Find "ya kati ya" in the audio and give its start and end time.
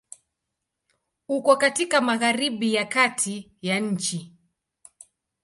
2.73-3.79